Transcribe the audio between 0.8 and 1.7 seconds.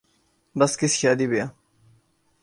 شادی بیاہ